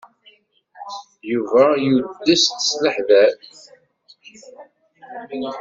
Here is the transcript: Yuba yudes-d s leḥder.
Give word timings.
Yuba 1.31 1.63
yudes-d 1.85 2.61
s 2.69 2.71
leḥder. 2.83 3.31